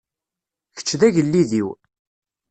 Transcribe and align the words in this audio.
Kečč 0.75 0.89
d 0.99 1.01
agellid-iw. 1.07 1.69